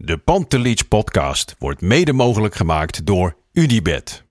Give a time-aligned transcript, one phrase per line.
[0.00, 4.24] De Pantelich podcast wordt mede mogelijk gemaakt door Unibed.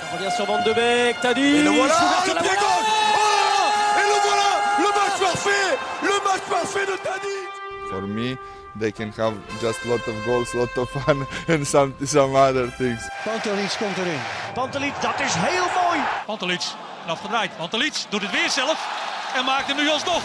[0.00, 2.50] Ça revient sur Van de Beek, Tadic Et le voilà ouverture le de la pied
[2.50, 7.48] Voilà gauche Oh Et le voilà Le match parfait Le match parfait de Tadic
[7.90, 8.36] For me,
[8.78, 13.08] they can have just lot of goals, lot of fun and some some other things.
[13.24, 14.20] Pantelic komt erin.
[14.54, 16.00] Pantelic, dat is heel mooi.
[16.26, 16.62] Pantelic,
[17.04, 17.56] en afgedraaid.
[17.56, 20.22] Pantelic doet het weer zelf en maakt hem nu alsnog.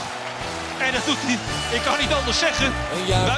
[0.80, 1.38] En dat doet hij,
[1.78, 2.66] ik kan niet anders zeggen.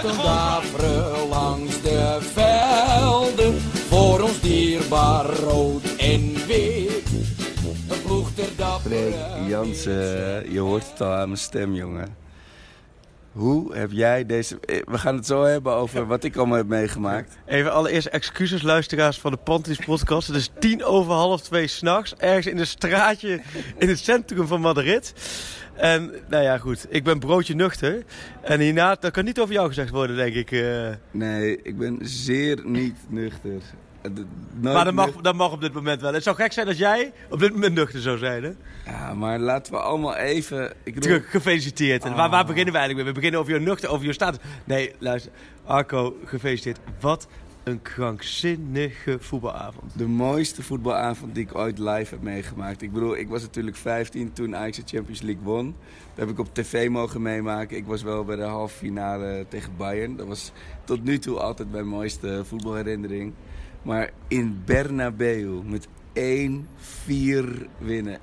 [0.09, 3.59] Een daveren langs de velden.
[3.89, 7.07] Voor ons dierbaar rood en wit.
[7.89, 12.21] Een ploeg ter Freek dappere Jansen, je hoort het al aan mijn stem, jongen.
[13.31, 14.59] Hoe heb jij deze...
[14.59, 17.37] eh, We gaan het zo hebben over wat ik allemaal heb meegemaakt.
[17.45, 20.27] Even allereerst excuses luisteraars van de Pantelis podcast.
[20.27, 22.13] Het is tien over half twee s'nachts.
[22.17, 23.41] Ergens in een straatje
[23.77, 25.13] in het centrum van Madrid.
[25.75, 26.85] En nou ja, goed.
[26.89, 28.03] Ik ben broodje nuchter.
[28.41, 30.51] En hierna, dat kan niet over jou gezegd worden, denk ik.
[30.51, 30.89] eh.
[31.11, 33.61] Nee, ik ben zeer niet nuchter.
[34.01, 36.13] Nooit maar dat mag, dat mag op dit moment wel.
[36.13, 38.51] Het zou gek zijn als jij op dit moment nuchter zou zijn, hè?
[38.91, 40.73] Ja, maar laten we allemaal even...
[40.83, 42.03] Ik bedoel, gefeliciteerd.
[42.03, 43.05] En waar, waar beginnen we eigenlijk mee?
[43.05, 44.39] We beginnen over je nuchter, over je status.
[44.63, 45.31] Nee, luister.
[45.65, 46.79] Arco, gefeliciteerd.
[46.99, 47.27] Wat
[47.63, 49.91] een krankzinnige voetbalavond.
[49.97, 52.81] De mooiste voetbalavond die ik ooit live heb meegemaakt.
[52.81, 55.75] Ik bedoel, ik was natuurlijk 15 toen Ajax de Champions League won.
[56.15, 57.77] Dat heb ik op tv mogen meemaken.
[57.77, 60.15] Ik was wel bij de halve finale tegen Bayern.
[60.15, 60.51] Dat was
[60.83, 63.33] tot nu toe altijd mijn mooiste voetbalherinnering.
[63.81, 66.19] Maar in Bernabeu met 1-4
[67.77, 68.19] winnen.
[68.19, 68.21] 1-4.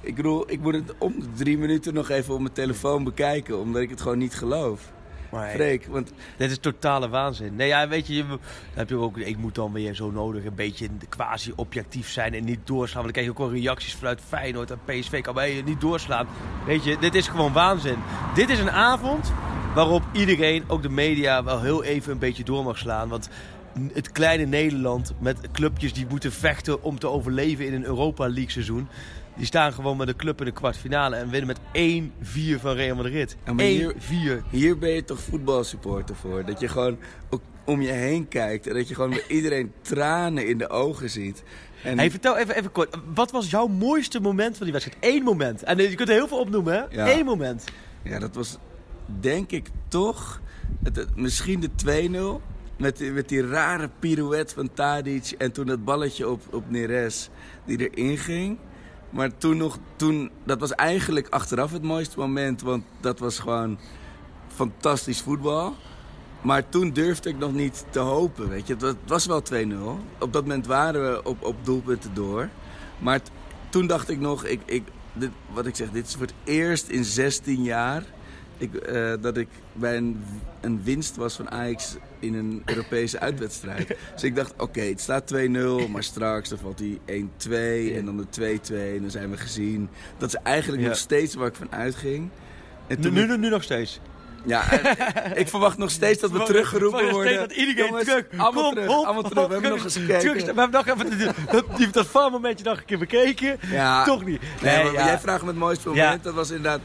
[0.00, 3.58] Ik bedoel, ik moet het om de drie minuten nog even op mijn telefoon bekijken.
[3.58, 4.92] Omdat ik het gewoon niet geloof.
[5.34, 7.56] Maar, Freek, want Dit is totale waanzin.
[7.56, 8.38] Nee, ja, weet je, je-
[8.74, 12.60] heb je ook, ik moet dan weer zo nodig een beetje quasi-objectief zijn en niet
[12.66, 13.02] doorslaan.
[13.02, 15.20] Want dan krijg je ook wel reacties vanuit Feyenoord en PSV.
[15.22, 16.26] Kan bij je niet doorslaan.
[16.66, 17.96] Weet je, dit is gewoon waanzin.
[18.34, 19.32] Dit is een avond
[19.74, 23.08] waarop iedereen, ook de media, wel heel even een beetje door mag slaan.
[23.08, 23.28] Want
[23.92, 28.50] het kleine Nederland met clubjes die moeten vechten om te overleven in een Europa League
[28.50, 28.88] seizoen.
[29.36, 32.10] Die staan gewoon met een club in de kwartfinale en winnen met
[32.56, 33.36] 1-4 van Real Madrid.
[33.46, 34.42] Ja, maar hier- 1-4.
[34.50, 36.44] Hier ben je toch voetbalsupporter voor.
[36.44, 36.98] Dat je gewoon
[37.64, 38.66] om je heen kijkt.
[38.66, 41.42] En dat je gewoon bij iedereen tranen in de ogen ziet.
[41.82, 42.96] En Hey, vertel even, even kort.
[43.14, 44.98] Wat was jouw mooiste moment van die wedstrijd?
[45.14, 45.62] Eén moment.
[45.62, 46.82] En eh, je kunt er heel veel opnoemen, hè?
[46.90, 47.18] Ja.
[47.18, 47.64] Eén moment.
[48.02, 48.58] ja, dat was
[49.20, 50.40] denk ik toch
[50.82, 51.70] het, het- misschien de
[52.40, 52.40] 2-0.
[52.78, 55.34] Met, die- met die rare pirouette van Tadic.
[55.38, 57.28] En toen dat balletje op, op Neres
[57.64, 58.58] die erin ging.
[59.10, 62.62] Maar toen nog, toen, dat was eigenlijk achteraf het mooiste moment.
[62.62, 63.78] Want dat was gewoon
[64.54, 65.74] fantastisch voetbal.
[66.42, 68.76] Maar toen durfde ik nog niet te hopen, weet je.
[68.76, 69.74] Het was wel 2-0.
[70.18, 72.48] Op dat moment waren we op, op doelpunten door.
[72.98, 73.20] Maar
[73.68, 76.88] toen dacht ik nog, ik, ik, dit, wat ik zeg, dit is voor het eerst
[76.88, 78.04] in 16 jaar...
[78.58, 80.24] Ik, eh, dat ik bij een,
[80.60, 83.88] een winst was van Ajax in een Europese uitwedstrijd.
[84.14, 85.38] Dus ik dacht, oké, het staat 2-0,
[85.90, 87.50] maar straks dan valt die 1-2
[87.96, 89.88] en dan de 2-2 en dan zijn we gezien.
[90.18, 90.88] Dat is eigenlijk Ja.
[90.88, 92.28] nog steeds waar ik van uitging.
[92.86, 94.00] En Nu, nu, nu nog steeds.
[94.46, 94.62] ja,
[95.42, 97.34] ik verwacht nog steeds dat we teruggeroepen worden.
[97.36, 98.24] Dat iedereen Jongens, terug.
[98.36, 99.46] Allemaal terug, allemaal terug.
[99.46, 100.18] We hebben nog eens gekeken.
[100.18, 103.56] Terug, we hebben nog even dat, die, dat VAR-momentje nog een keer bekeken.
[103.70, 104.04] Ja.
[104.04, 104.40] Toch niet.
[104.62, 105.04] Nee, maar ja.
[105.06, 106.06] jij vraagt me het mooiste moment.
[106.16, 106.18] Ja.
[106.22, 106.80] Dat was inderdaad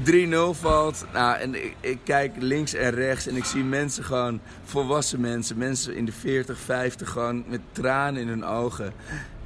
[0.00, 1.06] de 3-0 valt.
[1.12, 5.58] Nou, en ik, ik kijk links en rechts en ik zie mensen gewoon, volwassen mensen,
[5.58, 8.92] mensen in de 40, 50, gewoon met tranen in hun ogen.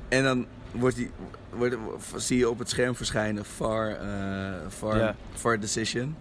[0.08, 1.10] En dan wordt die,
[1.50, 1.76] wordt,
[2.16, 3.68] zie je op het scherm verschijnen eh
[4.68, 5.16] VAR, Ja.
[5.34, 6.16] VAR decision.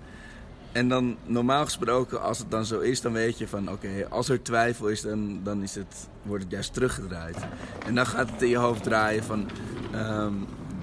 [0.71, 4.29] En dan normaal gesproken, als het dan zo is, dan weet je van oké, als
[4.29, 7.37] er twijfel is, dan, dan is het, wordt het juist teruggedraaid.
[7.85, 9.49] En dan gaat het in je hoofd draaien van,
[9.91, 10.33] ehm,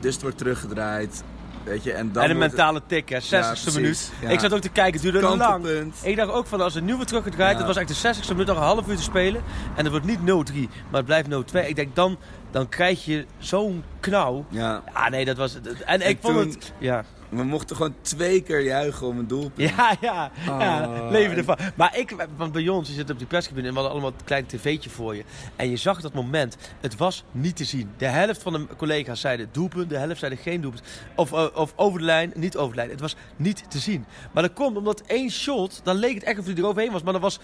[0.00, 1.22] dus het wordt teruggedraaid.
[1.64, 3.20] Weet je, en dan en een het- mentale tik, hè.
[3.20, 3.28] 60ste
[3.62, 4.12] precies, minuut.
[4.20, 4.28] ja.
[4.28, 5.66] Ik zat ook te kijken, het duurde lang.
[6.02, 7.56] Ik dacht ook van, als het nu wordt teruggedraaid, Ja.
[7.58, 9.42] het was eigenlijk de 60ste minuut nog een half uur te spelen.
[9.76, 11.68] En het wordt niet 0-3, maar het blijft 0-2.
[11.68, 12.18] Ik denk, dan,
[12.50, 14.44] dan krijg je zo'n knauw.
[14.48, 15.52] Ja, Ah nee, dat was...
[15.52, 15.66] het.
[15.66, 16.72] En, En ik vond het...
[16.78, 17.04] Ja.
[17.32, 19.70] We mochten gewoon twee keer juichen om een doelpunt.
[19.76, 20.88] Ja, ja, ja.
[20.88, 21.58] Oh, leven ervan.
[21.74, 24.24] Maar ik, want bij ons, je zit op die perscabine en we hadden allemaal een
[24.24, 25.24] klein tv'tje voor je.
[25.56, 27.90] En je zag dat moment, het was niet te zien.
[27.96, 30.82] De helft van de collega's zeiden doelpunt, de helft zeiden geen doelpunt.
[31.16, 32.90] Of, eh, of over de lijn, niet over de lijn.
[32.90, 34.04] Het was niet te zien.
[34.32, 37.02] Maar dat komt omdat één shot, dan leek het echt of hij eroverheen was.
[37.02, 37.38] Maar dat was...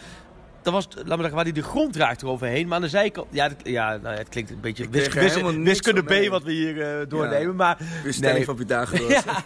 [0.72, 2.66] Dat was, laat maar zeggen, waar hij de grond raakte eroverheen.
[2.66, 3.26] Maar aan de zijkant...
[3.30, 6.26] Ja, dat- ja nou ja, het klinkt een beetje wis, wis- wiskunde mee.
[6.28, 7.56] B wat we hier eh, doornemen.
[7.56, 8.44] Maar Weer stelling Nee.
[8.46, 9.08] van Pythagoras.
[9.24, 9.42] ja.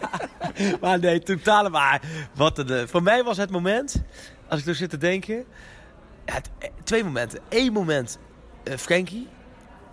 [0.80, 2.00] maar nee, totale maar.
[2.34, 4.02] Wat een, voor mij was het moment,
[4.48, 5.44] als ik er zit te denken,
[6.26, 6.50] ja, het-
[6.84, 7.38] twee momenten.
[7.48, 8.18] Eén moment,
[8.64, 9.28] eh Frankie,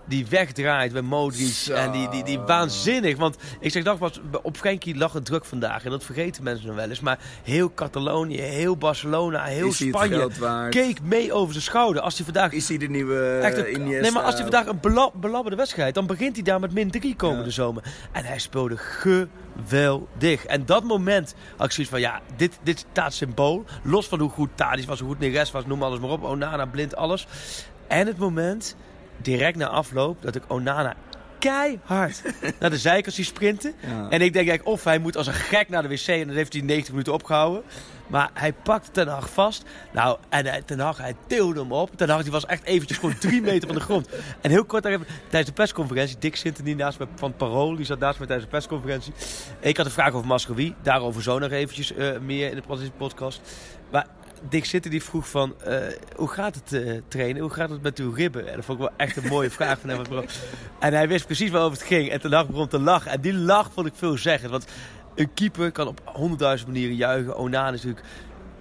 [0.10, 1.48] die wegdraait bij Modric.
[1.48, 1.74] Zo.
[1.74, 3.18] En die, die, die waanzinnig.
[3.18, 5.84] Want ik zeg nogmaals, op Frenkie lag het druk vandaag.
[5.84, 7.00] En dat vergeten mensen nog wel eens.
[7.00, 10.30] Maar heel Catalonië, heel Barcelona, heel Is Spanje
[10.70, 12.02] keek mee over zijn schouder.
[12.02, 14.80] Als hij vandaag Is hij de nieuwe Echt een- nee, maar als hij vandaag een
[14.82, 17.50] bela belabberde wedstrijd, dan begint hij daar met min 3 komende Ja.
[17.52, 17.84] zomer.
[18.12, 20.46] En hij speelde geweldig.
[20.46, 23.66] En dat moment had ik zoiets van, ja, dit, dit staat symbool.
[23.84, 26.24] Los van hoe goed Tadic was, hoe goed Neres was, noem alles maar op.
[26.24, 27.28] Onana, blind, alles.
[27.88, 28.76] En het moment,
[29.22, 30.96] direct na afloop, dat ik Onana
[31.40, 32.22] keihard
[32.60, 33.74] naar de zijkant zie sprinten.
[33.88, 34.10] Ja.
[34.10, 36.36] En ik denk eigenlijk, of hij moet als een gek naar de wc en dan
[36.36, 37.64] heeft hij 90 minuten opgehouden.
[38.08, 39.64] Maar hij pakte Ten Hag vast.
[39.94, 41.90] Nou, en hij- Ten Hag, hij tilde hem op.
[41.98, 44.10] Ten Hag die was echt eventjes gewoon drie meter van de grond.
[44.42, 47.86] En heel kort daar even, tijdens de persconferentie, Dick Sinternie naast me van Parool, die
[47.86, 49.14] zat naast me tijdens de persconferentie.
[49.60, 53.42] Ik had een vraag over Mascowie, daarover zo nog eventjes eh, meer in de podcast.
[53.92, 54.08] Maar
[54.50, 55.78] Dick Sinter die vroeg van, eh,
[56.16, 57.42] hoe gaat het eh, trainen?
[57.42, 58.48] Hoe gaat het met uw ribben?
[58.48, 60.02] En dat vond ik wel echt een mooie vraag van hem.
[60.80, 62.10] En hij wist precies waarover het ging.
[62.10, 63.12] En Ten Hag begon te lachen.
[63.12, 64.52] En die lach vond ik veelzeggend.
[64.52, 64.66] Want
[65.16, 67.38] een keeper kan op honderdduizend manieren juichen.
[67.38, 68.06] Onana is natuurlijk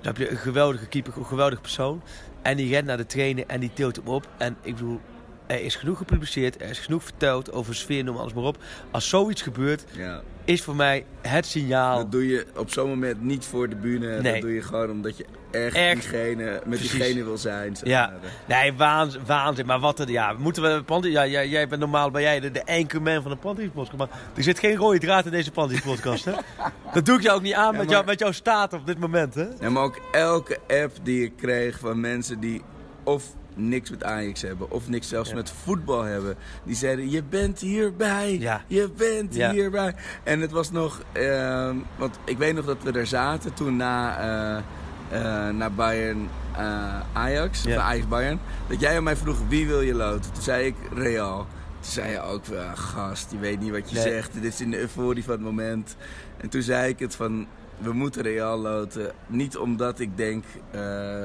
[0.01, 2.03] dan heb je een geweldige keeper, een geweldige persoon.
[2.43, 4.29] En die rent naar de trainer en die tilt hem op.
[4.37, 5.01] En ik bedoel,
[5.47, 8.57] er is genoeg gepubliceerd, er is genoeg verteld over sfeer, noem alles maar op.
[8.91, 10.23] Als zoiets gebeurt, Ja.
[10.45, 11.97] is voor mij het signaal.
[11.97, 14.21] Dat doe je op zo'n moment niet voor de bühne.
[14.21, 14.33] Nee.
[14.33, 16.01] Dat doe je gewoon omdat je echt, Echt.
[16.01, 17.77] diegene, met diegene wil zijn.
[17.77, 18.07] zeg Ja,
[18.47, 18.59] maar.
[18.61, 19.67] nee, waanzin, waanzin.
[19.67, 22.51] Maar wat er, ja, moeten we Panty, ja, jij, jij bent normaal ben jij de,
[22.51, 25.81] de anchorman van de Panties podcast, maar er zit geen rode draad in deze Panties
[25.81, 26.33] podcast, hè?
[26.95, 28.99] Dat doe ik jou ook niet aan met, maar- jou, met jouw staat op dit
[28.99, 29.47] moment, hè?
[29.61, 32.63] Ja, maar ook elke app die ik kreeg van mensen die
[33.05, 33.25] of
[33.55, 35.35] niks met Ajax hebben, of niks zelfs Ja.
[35.35, 36.37] met voetbal hebben.
[36.65, 38.63] Die zeiden, je bent hierbij, Ja.
[38.67, 39.51] je bent Ja.
[39.53, 39.95] hierbij.
[40.23, 44.19] En het was nog, ehm, want ik weet nog dat we er zaten toen na,
[44.57, 44.63] eh,
[45.11, 47.77] eh, na Bayern eh, Ajax, Ja.
[47.77, 48.41] of Ajax Bayern.
[48.69, 50.33] Dat jij aan mij vroeg, wie wil je loten?
[50.33, 51.37] Toen zei ik, Real.
[51.81, 54.05] Toen zei je ook, wel, gast, je weet niet wat je Nee.
[54.05, 54.33] zegt.
[54.33, 55.97] Dit is in de euforie van het moment.
[56.37, 57.47] En toen zei ik het van,
[57.79, 59.13] we moeten Real loten.
[59.27, 60.81] Niet omdat ik denk, eh,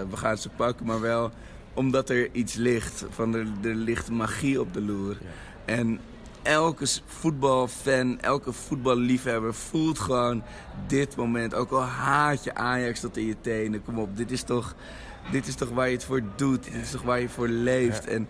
[0.09, 1.31] we gaan ze pakken, maar wel
[1.73, 3.05] omdat er iets ligt.
[3.09, 5.17] Van er, er ligt magie op de loer.
[5.65, 5.99] En
[6.43, 10.43] elke voetbalfan, elke voetballiefhebber voelt gewoon
[10.87, 11.53] dit moment.
[11.53, 13.83] Ook al haat je Ajax tot in je tenen.
[13.83, 14.75] Kom op, dit is toch,
[15.31, 16.63] dit is toch waar je het voor doet.
[16.63, 18.07] Dit is toch waar je voor leeft.
[18.07, 18.27] En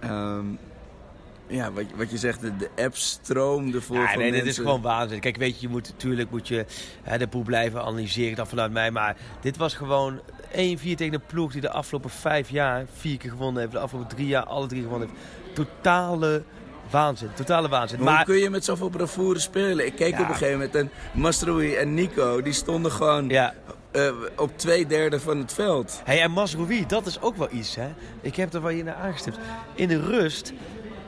[0.00, 0.44] ehm,
[1.46, 4.46] ja, wat, je- wat je zegt, de, de app stroomde vol Ja, van nee, dit
[4.46, 5.20] is gewoon waanzin.
[5.20, 6.66] Kijk, weet je, je moet natuurlijk moet je
[7.02, 8.90] hè, de poel blijven analyseren dan vanuit mij.
[8.90, 13.30] Maar dit was gewoon 1-4 tegen een ploeg die de afgelopen vijf jaar vier keer
[13.30, 13.72] gewonnen heeft.
[13.72, 15.20] De afgelopen drie jaar alle drie gewonnen heeft.
[15.54, 16.42] Totale
[16.90, 17.28] waanzin.
[17.34, 17.98] Totale waanzin.
[17.98, 19.86] Maar hoe Maar kun je met zoveel bravoure spelen?
[19.86, 20.20] Ik keek Ja.
[20.22, 23.54] op een gegeven moment en Mastroui en Nico, die stonden gewoon ja.
[23.92, 26.00] eh, op twee derde van het veld.
[26.04, 27.88] Hey, en Masrowi, dat is ook wel iets, hè.
[28.20, 29.38] Ik heb er wel hier naar aangestipt.
[29.74, 30.52] In de rust...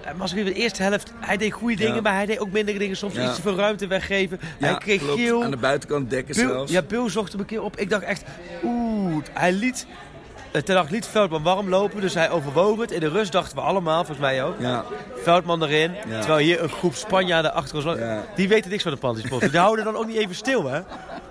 [0.04, 2.00] eh, Masrowi, de eerste helft, hij deed goede dingen, Ja.
[2.00, 2.96] maar hij deed ook mindere dingen.
[2.96, 3.24] Soms Ja.
[3.26, 4.40] iets te veel ruimte weggeven.
[4.60, 5.20] hij kreeg klopt.
[5.20, 5.44] geel.
[5.44, 6.72] Aan de buitenkant dekken Bill, zelfs.
[6.72, 7.76] ja, Bill zocht hem een keer op.
[7.76, 8.24] Ik dacht echt,
[8.64, 9.86] oeh, hij liet...
[10.56, 12.90] eh, Ten Hag liet Veldman warm lopen, dus hij overwoog het.
[12.90, 14.54] In de rust dachten we allemaal, volgens mij ook.
[14.58, 14.84] Ja.
[15.16, 15.92] Veldman erin.
[16.08, 16.18] Ja.
[16.18, 17.98] Terwijl hier een groep Spanjaarden achter ons...
[17.98, 18.24] Ja.
[18.36, 19.40] Die weten niks van de Pantispot.
[19.40, 20.80] Die houden dan ook niet even stil, hè?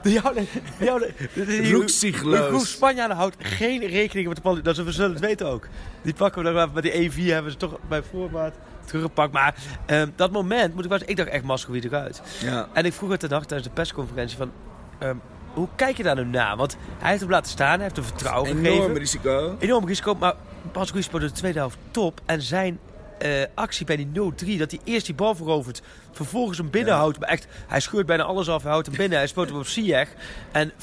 [0.02, 0.48] Die houden...
[0.80, 2.40] Die houden die- Roekzichtloos.
[2.40, 4.66] Een groep Spanjaarden houdt geen rekening met de Pantispot.
[4.66, 5.68] Dat ze we zullen het weten ook.
[6.02, 6.72] Die pakken we dan.
[6.74, 8.54] Met die 1-4 hebben ze toch bij voorbaat
[8.86, 9.34] teruggepakt.
[9.34, 9.56] Maar
[9.86, 12.22] ehm, dat moment, moet ik wel zeggen, ik dacht echt Mascowie eruit.
[12.42, 12.68] Ja.
[12.74, 14.52] En ik vroeg het de dag tijdens de persconferentie van...
[15.00, 15.16] ehm,
[15.56, 16.58] hoe kijk je daar nu naar?
[16.58, 18.98] Want hij heeft hem laten staan, hij heeft hem vertrouwen Enorm gegeven.
[18.98, 19.56] risico.
[19.60, 20.36] Enorm risico, maar
[20.72, 22.22] Pas speelde de tweede helft top.
[22.26, 22.80] En zijn
[23.18, 27.20] eh, actie bij die 0-3, dat hij eerst die bal verovert, vervolgens hem binnenhoudt.
[27.20, 29.18] Maar echt, hij scheurt bijna alles af, hij houdt hem binnen.
[29.18, 30.10] Hij speelt hem op Ziyech.
[30.52, 30.76] En 4,5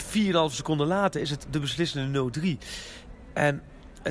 [0.51, 2.59] seconden later is het de beslissende 0-3.
[3.33, 3.63] En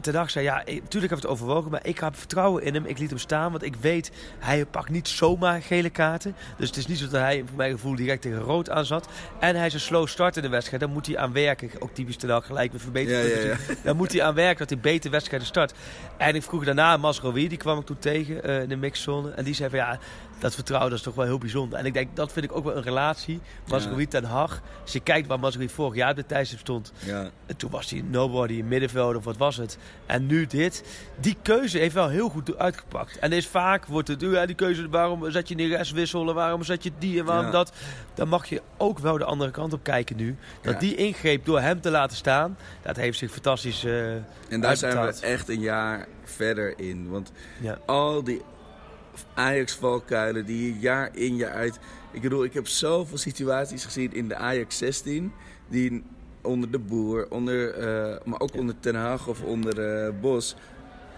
[0.01, 2.85] ten dag zei, ja, natuurlijk heb ik het overwogen, maar ik heb vertrouwen in hem.
[2.85, 6.35] Ik liet hem staan, want ik weet, hij pakt niet zomaar gele kaarten.
[6.57, 9.07] Dus het is niet zo dat hij, voor mijn gevoel, direct tegen rood aan zat.
[9.39, 11.69] En hij is een slow start in de wedstrijd, daar moet hij aan werken.
[11.79, 13.33] Ook typisch ten dag gelijk weer verbeterd.
[13.33, 13.75] Ja, ja, ja.
[13.83, 15.73] Daar moet hij aan werken dat hij beter wedstrijden start.
[16.17, 19.31] En ik vroeg daarna Masrowi, die kwam ik toen tegen eh, in de mixzone.
[19.31, 19.99] En die zei van ja,
[20.41, 21.79] dat vertrouwen dat is toch wel heel bijzonder.
[21.79, 23.39] En ik denk, dat vind ik ook wel een relatie.
[23.67, 24.61] Masrowi ten Hag.
[24.81, 26.91] Als je kijkt waar Masrowi vorig jaar op de tijdstip stond.
[26.99, 27.29] Ja.
[27.45, 29.77] En toen was hij nobody in middenveld of wat was het.
[30.05, 30.83] En nu dit.
[31.19, 33.19] Die keuze heeft wel heel goed uitgepakt.
[33.19, 36.35] En is vaak wordt het, ja, die keuze, waarom zet je Neres wisselen?
[36.35, 37.51] Waarom zet je die en waarom Ja.
[37.51, 37.71] dat?
[38.13, 40.35] Dan mag je ook wel de andere kant op kijken nu.
[40.61, 40.79] Dat Ja.
[40.79, 44.13] die ingreep door hem te laten staan, dat heeft zich fantastisch eh
[44.49, 47.09] En daar zijn we echt een jaar verder in.
[47.09, 47.77] Want Ja.
[47.85, 48.41] al die
[49.33, 51.79] Ajax-valkuilen die je jaar in jaar uit...
[52.11, 55.33] Ik bedoel, ik heb zoveel situaties gezien in de Ajax 16...
[55.69, 56.03] die
[56.41, 60.55] onder de Boer, onder, eh, maar ook onder Ten Hag of onder eh, Bos...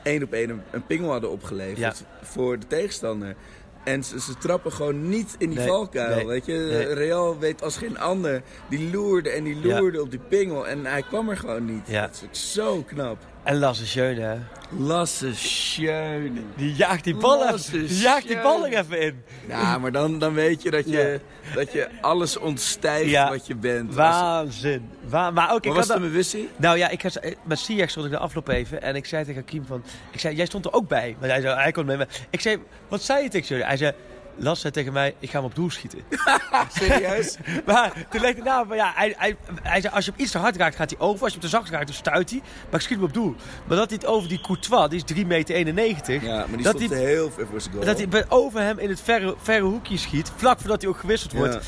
[0.04, 1.94] één op één een, een pingel hadden opgeleverd Ja.
[2.22, 3.36] voor de tegenstander.
[3.84, 6.16] En ze, ze trappen gewoon niet in die Nee, valkuil.
[6.16, 6.94] nee, weet je, nee.
[6.94, 8.42] Real weet als geen ander.
[8.70, 9.80] Die loerde en die Ja.
[9.80, 10.68] loerde op die pingel.
[10.68, 11.88] En hij kwam er gewoon niet.
[11.88, 12.02] Ja.
[12.02, 13.18] Dat is zo knap.
[13.44, 14.38] En Lasse Schöne.
[14.78, 16.42] Lasse Schöne.
[16.56, 18.78] Die jaagt die bal even, die jaagt die bal er Schöne.
[18.98, 19.24] even in.
[19.48, 21.56] Ja, maar dan, dan weet je dat je, Ja.
[21.56, 23.30] dat je alles ontstijgt Ja.
[23.30, 23.94] wat je bent.
[23.96, 24.90] Waanzin.
[25.08, 26.48] Wa maar ook, ik Wat had was het dat- met Wissy?
[26.56, 29.42] Nou ja, ik had, met Siak stond ik de afloop even en ik zei tegen
[29.46, 29.84] Hakim van...
[30.12, 31.16] Ik zei, jij stond er ook bij.
[31.20, 31.98] Maar hij zei, hij kon mee.
[31.98, 32.58] maar Ik zei,
[32.88, 33.66] wat zei je tegen jullie?
[33.66, 33.92] Hij zei,
[34.36, 36.00] Las zei tegen mij, ik ga hem op doel schieten.
[36.80, 37.38] Serieus?
[37.66, 40.32] maar toen legde ik nou, maar ja, hij, hij, hij zei, als je hem iets
[40.32, 41.24] te hard raakt, gaat hij over.
[41.24, 42.40] Als je hem te zacht raakt, dan stuit hij.
[42.70, 43.36] Maar ik schiet hem op doel.
[43.68, 46.24] Maar dat hij het over die Courtois, die is 3 meter 91.
[46.24, 47.86] Ja, maar die dat hij, heel ver voor zijn goal.
[47.86, 50.32] dat hij over hem in het verre, verre hoekje schiet.
[50.36, 51.54] Vlak voordat hij ook gewisseld wordt.
[51.54, 51.62] Ja.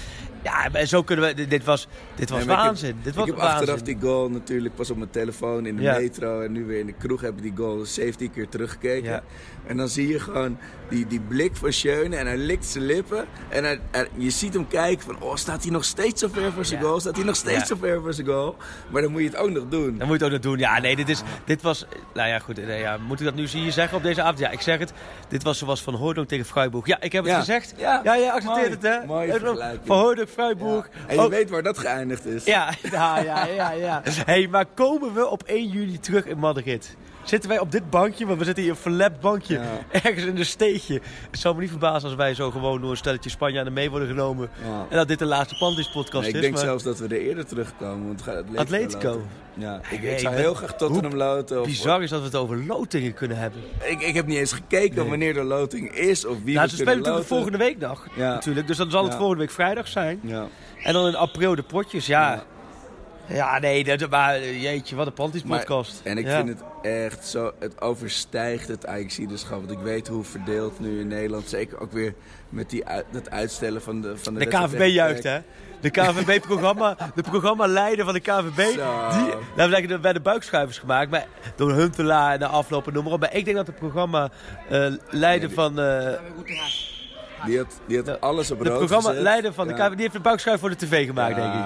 [0.45, 1.47] Ja, maar zo kunnen we...
[1.47, 2.99] Dit, was, dit was Nee, maar ik heb- waanzin.
[3.03, 3.59] dit was ik heb waanzin.
[3.59, 5.97] achteraf die goal natuurlijk pas op mijn telefoon in de Ja.
[5.97, 9.09] metro en nu weer in de kroeg heb ik die goal 17 keer teruggekeken.
[9.09, 9.23] Ja.
[9.67, 10.57] En dan zie je gewoon
[10.89, 13.25] die, die blik van Schöne en hij likt zijn lippen.
[13.49, 16.51] En hij, hij- je ziet hem kijken van, oh staat hij nog steeds zo ver
[16.51, 16.85] voor zijn Ja.
[16.87, 16.99] goal?
[16.99, 18.55] Staat hij nog steeds zo ver voor zijn goal?
[18.89, 19.97] Maar dan moet je het ook nog doen.
[19.97, 20.57] Dan moet je het ook nog doen.
[20.57, 21.85] Ja, nee, dit, is, dit was...
[22.13, 22.55] Nou ja, goed.
[22.65, 24.39] nee, ja, moet ik dat nu hier zeggen op deze avond?
[24.39, 24.93] Ja, ik zeg het.
[25.27, 26.85] Dit was zoals Van Hooydonk tegen Freiburg.
[26.87, 27.73] Ja, ik heb het gezegd.
[27.77, 28.01] Ja.
[28.03, 28.69] ja jij accepteert Mooi.
[28.69, 29.05] het, hè?
[29.05, 29.81] Nog vergelijking.
[29.85, 30.89] Van Hooydonk, Freiburg.
[31.07, 32.45] En je Oh, weet waar dat geëindigd is.
[32.45, 34.01] ja, ja, ja, ja, ja.
[34.25, 36.95] hey, maar komen we op 1 juli terug in Madrid?
[37.25, 39.61] Zitten wij op dit bankje, want we zitten hier een verlept bankje, Ja.
[40.03, 41.01] ergens in een steegje.
[41.31, 44.07] Het zou me niet verbazen als wij zo gewoon door een stelletje Spanjaarden mee worden
[44.07, 44.49] genomen.
[44.63, 44.85] Ja.
[44.89, 46.41] En dat dit de laatste Pantis podcast Nee, ik is.
[46.41, 46.63] denk maar...
[46.63, 48.07] zelfs dat we er eerder terugkomen.
[48.07, 48.59] Want het Atletico.
[48.59, 49.21] Atletico.
[49.57, 51.59] Ja, ik, ik zou heel graag Tottenham loten.
[51.61, 53.61] Of, Bizar is dat we het over lotingen kunnen hebben.
[53.83, 55.09] Ik, ik heb niet eens gekeken Nee.
[55.09, 58.33] wanneer de loting is of wie Nou, ze spelen natuurlijk volgende week nog, Ja.
[58.33, 58.67] natuurlijk.
[58.67, 60.19] Dus dan zal het volgende week vrijdag zijn.
[60.23, 60.47] Ja.
[60.83, 62.43] En dan in april de potjes, ja.
[63.27, 63.59] Ja.
[63.59, 66.01] Nee, dat, maar jeetje, wat een Panties Maar- podcast.
[66.03, 66.35] En ik Ja.
[66.35, 69.59] vind het echt zo, het overstijgt het Ajaxiderschap.
[69.59, 72.13] Want ik weet hoe verdeeld nu in Nederland, zeker ook weer
[72.49, 75.31] met die, dat uitstellen van de van de, De wedstrijd KVB tegen juicht, PEC.
[75.31, 75.39] hè?
[75.81, 79.09] De KVB-programma, de programmaleider van de KVB, Zo.
[79.11, 83.03] die, we zeggen, er werden buikschuivers gemaakt, maar door Huntelaar en de afloop en noem
[83.03, 83.19] maar op.
[83.19, 86.13] Maar ik denk dat de programma-leider van, eh,
[87.45, 89.73] Die had, die had de- alles op de rood programma-leider van de.
[89.73, 91.59] KVB, die heeft een buikschuif voor de tv gemaakt, denk ik.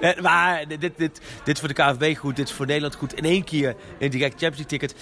[0.00, 1.20] Eh, maar dit, dit, dit
[1.54, 3.14] is voor de KVB goed, dit is voor Nederland goed.
[3.14, 4.94] In één keer een direct Champions League ticket.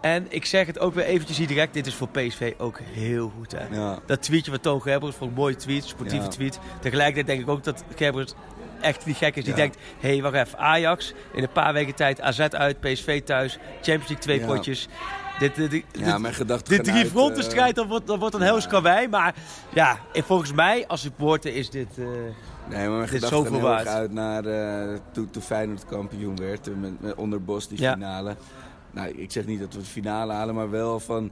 [0.00, 3.32] En ik zeg het ook weer eventjes hier direct, dit is voor PSV ook heel
[3.38, 3.52] goed.
[3.52, 3.76] Hè?
[3.76, 3.98] Ja.
[4.06, 6.28] Dat tweetje van Toon Gerbers vond een mooie tweet, sportieve Ja.
[6.30, 6.58] tweet.
[6.80, 8.32] Tegelijkertijd denk ik ook dat Gerbers
[8.80, 9.42] echt niet gek is.
[9.44, 9.58] Die Ja.
[9.58, 13.52] denkt, hé hey, wacht even, Ajax in een paar weken tijd, AZ uit, PSV thuis,
[13.74, 14.88] Champions League twee potjes.
[15.38, 18.18] Dit, dit, dit, Ja, mijn gedachten dit drie uit, fronten eh, strijd, dat wordt, dat
[18.18, 19.08] wordt een heel skawei.
[19.08, 19.34] Maar
[19.74, 21.88] ja, en volgens mij als supporter is dit...
[21.98, 22.04] eh,
[22.72, 23.86] Nee, maar Dit is zoveel heel erg waard.
[23.88, 26.68] uit naar eh, toen, toen Feyenoord kampioen werd.
[26.68, 27.92] eh, Met, met onder Bos die Ja.
[27.92, 28.36] finale.
[28.90, 31.30] Nou, ik zeg niet dat we de finale halen, maar wel van...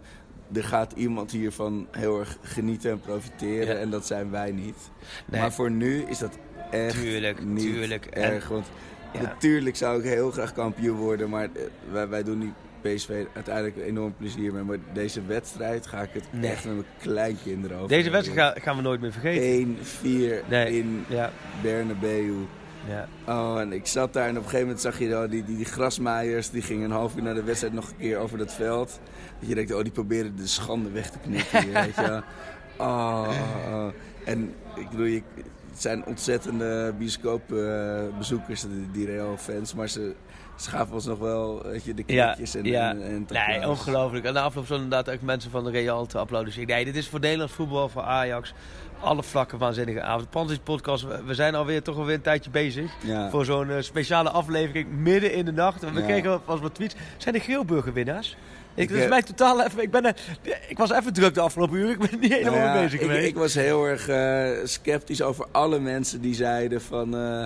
[0.53, 3.75] Er gaat iemand hiervan heel erg genieten en profiteren.
[3.75, 3.81] Ja.
[3.81, 4.91] En dat zijn wij niet.
[5.27, 5.41] Nee.
[5.41, 6.39] Maar voor nu is dat
[6.71, 8.07] echt Tuurlijk, niet tuurlijk.
[8.07, 8.49] En- erg.
[8.49, 8.67] Want
[9.13, 9.21] Ja.
[9.23, 11.29] natuurlijk zou ik heel graag kampioen worden.
[11.29, 14.63] Maar eh, wij, wij doen die PSV uiteindelijk enorm plezier mee.
[14.63, 16.51] Maar deze wedstrijd ga ik het Nee.
[16.51, 19.77] echt met mijn kleinkinderen over Deze wedstrijd gaan, we nooit meer vergeten.
[20.43, 20.79] 1-4 Nee.
[20.79, 21.31] in Ja,
[21.63, 22.33] Bernabeu.
[22.89, 23.09] ja.
[23.27, 25.57] Oh, en ik zat daar en op een gegeven moment zag je dan die, die,
[25.57, 28.55] die grasmaaiers, die gingen een half uur na de wedstrijd nog een keer over dat
[28.55, 29.01] veld.
[29.41, 32.23] Dat je denkt, oh, die proberen de schande weg te knippen weet je.
[32.77, 33.89] Oh, oh, oh.
[34.25, 35.23] En ik bedoel, je,
[35.71, 40.15] het zijn ontzettende bioscoopbezoekers, die, die Real-fans, maar ze,
[40.57, 42.91] ze gaven ons nog wel, weet je, de Ja, knikjes en, ja.
[42.91, 44.25] en, en het nee, ongelooflijk.
[44.25, 46.69] En de afloop stonden inderdaad ook mensen van de Real te applaudisseren.
[46.69, 48.55] Nee, dit is voor Nederlands voetbal, voor Ajax.
[49.01, 50.31] Alle vlakken waanzinnige avond.
[50.31, 52.91] Pantis podcast, we- zijn alweer toch alweer een tijdje bezig.
[53.05, 53.31] Ja.
[53.31, 55.81] Voor zo'n eh, speciale aflevering midden in de nacht.
[55.93, 56.07] We Ja.
[56.07, 56.95] kregen pas wat tweets.
[57.17, 58.37] Zijn de Geelburger winnaars?
[58.75, 59.83] Ik, Ik, eh, mij totaal even...
[59.83, 60.17] Ik, ben, er-
[60.69, 61.91] ik was even druk de afgelopen uur.
[61.91, 63.27] Ik ben niet helemaal Nou ja, mee bezig ik, geweest.
[63.29, 67.17] ik was heel erg eh, sceptisch over alle mensen die zeiden van...
[67.17, 67.45] eh,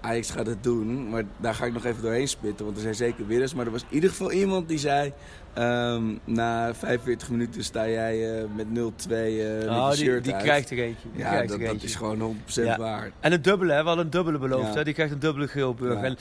[0.00, 2.64] Ajax gaat het doen, maar daar ga ik nog even doorheen spitten.
[2.64, 3.54] Want er zijn zeker winnaars.
[3.54, 5.12] Maar er was in ieder geval iemand die zei...
[5.54, 10.34] ehm, na 45 minuten sta jij eh, met 0-2 eh met Oh, die, shirt die
[10.34, 10.42] uit.
[10.42, 11.08] krijgt er eentje.
[11.12, 12.78] Die Ja, krijgt dat, er dat is gewoon 100% Ja.
[12.78, 13.12] waard.
[13.20, 13.80] En een dubbele, hè?
[13.80, 14.74] We hadden een dubbele beloofd, Ja.
[14.78, 14.84] hè?
[14.84, 15.94] Die krijgt een dubbele Geelburg.
[16.00, 16.04] Ja.
[16.04, 16.16] En,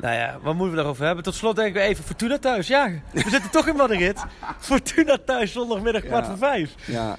[0.00, 1.24] nou ja, wat moeten we daarover hebben?
[1.24, 2.66] Tot slot denk ik weer even Fortuna thuis.
[2.66, 4.24] Ja, we zitten toch in Madrid.
[4.58, 6.74] Fortuna thuis, zondagmiddag kwart voor vijf.
[6.86, 7.16] Ja.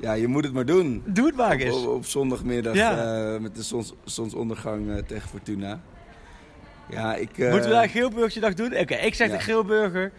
[0.00, 1.02] Ja, je moet het maar doen.
[1.06, 1.76] Doe het maar eens.
[1.76, 3.32] op, op zondagmiddag Ja.
[3.34, 5.80] eh, met de zons, zonsondergang eh, tegen Fortuna.
[6.90, 7.38] Ja, ik...
[7.38, 8.76] eh, Moeten we daar een Geelburgje dag doen?
[8.78, 9.36] Oké, ik zeg Ja.
[9.36, 10.12] de Geelburger.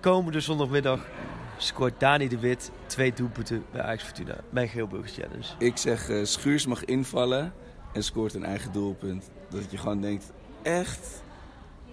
[0.00, 1.06] Komende zondagmiddag
[1.56, 4.36] scoort Dani de Wit twee doelpunten bij Ajax Fortuna.
[4.50, 5.46] Mijn Geelburgers Challenge.
[5.58, 7.52] Ik zeg Schuurs mag invallen
[7.92, 9.30] en scoort een eigen doelpunt.
[9.50, 11.22] Dat je gewoon denkt, echt?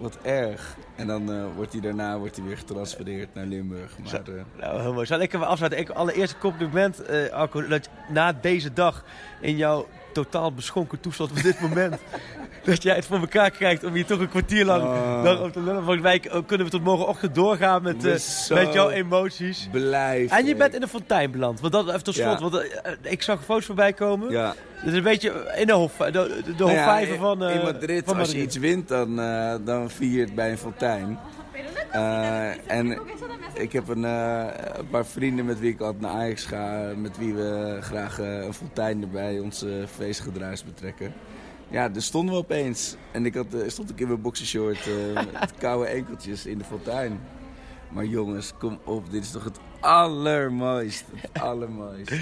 [0.00, 0.76] Wat erg.
[0.96, 3.98] En dan eh, wordt hij daarna wordt hij weer getransfereerd naar Limburg.
[3.98, 5.06] Maar, eh, Nou, heel mooi.
[5.06, 5.80] Zal ik hem afsluiten?
[5.80, 9.04] Ik, allereerst compliment, eh Arco, dat je na deze dag
[9.40, 11.94] in jouw totaal beschonken toestand op dit moment...
[12.64, 15.22] dat jij het voor elkaar krijgt om hier toch een kwartier lang Oh.
[15.22, 15.82] dan op te lullen.
[15.82, 19.68] Volgens mij eh, kunnen we tot morgenochtend doorgaan met, eh, met jouw emoties.
[19.72, 20.30] blijf.
[20.30, 21.60] En je bent in de fontein beland.
[21.60, 22.38] Want dat even tot slot.
[22.40, 22.48] Ja.
[22.50, 24.30] Want eh, ik zag foto's voorbij komen.
[24.30, 24.54] Ja.
[24.74, 28.18] Het is een beetje in de hof, de, de, Nou ja, van, in Madrid, van
[28.18, 28.42] als je Madrid.
[28.42, 29.16] iets wint, dan,
[29.64, 31.18] dan vier je het bij een fontein.
[31.90, 32.98] Eh, en
[33.54, 37.18] ik heb een, eh, een paar vrienden met wie ik altijd naar Ajax ga, met
[37.18, 39.64] wie we graag eh, een fontein erbij ons
[39.96, 41.12] feestgedruis betrekken.
[41.68, 42.96] Ja, daar stonden we opeens.
[43.12, 44.88] En ik had, stond ik in mijn boxershort
[45.40, 47.20] met koude enkeltjes in de fontein.
[47.88, 51.04] Maar jongens, kom op, dit is toch het allermooist.
[51.14, 52.12] Het allermooist.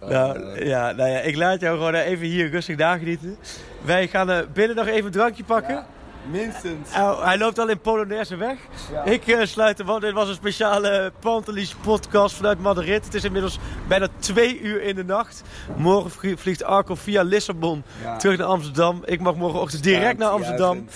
[0.00, 3.36] Nou, ja, nou ja, ik laat jou gewoon even hier rustig nagenieten.
[3.84, 5.74] Wij gaan binnen nog even een drankje pakken.
[5.74, 5.86] Ja,
[6.30, 6.88] minstens.
[7.22, 8.58] Hij loopt al in Polonaise weg.
[8.92, 9.04] Ja.
[9.04, 10.00] Ik eh, sluit hem af.
[10.00, 13.04] Dit was een speciale Pantelis podcast vanuit Madrid.
[13.04, 15.42] Het is inmiddels bijna twee uur in de nacht.
[15.76, 18.16] Morgen vlie- vliegt Arco via Lissabon Ja.
[18.16, 19.02] terug naar Amsterdam.
[19.04, 20.86] Ik mag morgenochtend direct naar Amsterdam.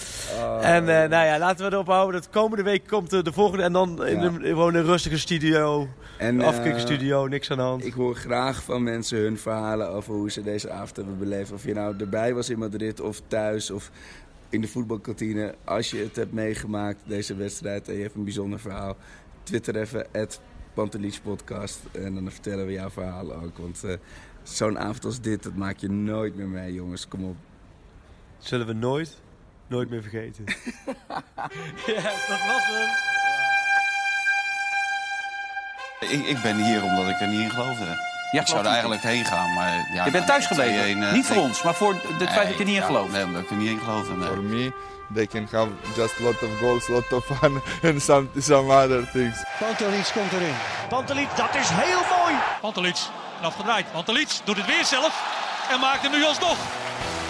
[0.40, 0.58] Oh.
[0.68, 3.62] En eh, nou ja, laten we erop houden dat komende week komt eh, de volgende.
[3.64, 5.88] En dan in een, gewoon een rustige studio.
[6.18, 7.84] En, eh, Afkikkerstudio, niks aan de hand.
[7.84, 11.52] Ik hoor graag van mensen hun verhalen over hoe ze deze avond hebben beleefd.
[11.52, 13.90] Of je nou erbij was in Madrid of thuis of
[14.48, 15.54] in de voetbalkantine.
[15.64, 18.96] Als je het hebt meegemaakt, deze wedstrijd, en je hebt een bijzonder verhaal.
[19.42, 20.06] Twitter even,
[21.22, 21.80] Podcast.
[21.92, 23.58] En dan vertellen we jouw verhalen ook.
[23.58, 23.94] Want eh,
[24.42, 27.08] zo'n avond als dit, dat maak je nooit meer mee, jongens.
[27.08, 27.36] Kom op.
[28.38, 29.20] Zullen we nooit,
[29.66, 30.44] nooit meer vergeten.
[31.86, 33.04] ja, dat was hem.
[36.00, 38.15] Ik, ik ben hier omdat ik er niet in geloofde.
[38.30, 39.88] Ja, ik zou er eigenlijk heen gaan, maar...
[39.94, 40.96] Ja, Je bent thuis gebleven.
[40.96, 43.12] 2-1, eh, Niet voor ons, maar voor het feit dat je niet in ja, gelooft.
[43.12, 44.16] Nee, omdat ik er niet in geloofde.
[44.16, 44.28] nee.
[44.28, 44.72] For me,
[45.14, 49.44] they can have just lot of goals, lot of fun, and some some other things.
[49.58, 50.54] Pantelic komt erin.
[50.88, 52.34] Pantelic, dat is heel mooi.
[52.60, 52.96] Pantelic,
[53.42, 53.92] afgedraaid.
[53.92, 55.12] Pantelic doet het weer zelf
[55.70, 56.56] en maakt hem nu alsnog.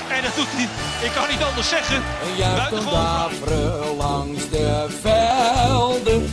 [0.08, 0.68] En dat doet hij,
[1.06, 6.32] ik kan niet anders zeggen, En juicht een langs de veld.